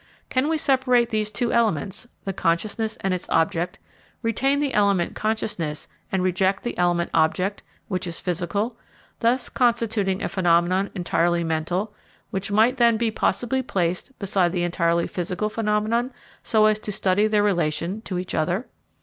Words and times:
Can 0.29 0.49
we 0.49 0.57
separate 0.57 1.09
these 1.09 1.29
two 1.29 1.53
elements, 1.53 2.07
the 2.25 2.33
consciousness 2.33 2.95
and 3.01 3.13
its 3.13 3.29
object, 3.29 3.77
retain 4.23 4.57
the 4.57 4.73
element 4.73 5.13
consciousness 5.13 5.87
and 6.11 6.23
reject 6.23 6.63
the 6.63 6.75
element 6.75 7.11
object, 7.13 7.61
which 7.87 8.07
is 8.07 8.19
physical, 8.19 8.75
thus 9.19 9.47
constituting 9.47 10.23
a 10.23 10.27
phenomenon 10.27 10.89
entirely 10.95 11.43
mental, 11.43 11.93
which 12.31 12.51
might 12.51 12.77
then 12.77 12.97
be 12.97 13.11
possibly 13.11 13.61
placed 13.61 14.17
beside 14.17 14.53
the 14.53 14.63
entirely 14.63 15.05
physical 15.05 15.49
phenomenon, 15.49 16.11
so 16.41 16.65
as 16.65 16.79
to 16.79 16.91
study 16.91 17.27
their 17.27 17.43
relation 17.43 18.01
to 18.01 18.17
each 18.17 18.33
other? 18.33 18.65